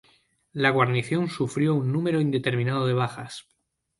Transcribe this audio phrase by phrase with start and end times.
[0.51, 3.45] La guarnición sufrió un número indeterminado de bajas.